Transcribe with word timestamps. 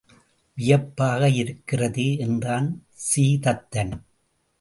வியப்பாக 0.57 1.29
இருக்கிறதே 1.29 2.17
என்றான் 2.17 2.69
சீதத்தன். 3.03 3.93